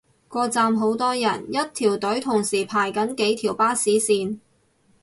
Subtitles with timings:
[0.27, 4.39] 個站好多人，一條隊同時排緊幾條巴士線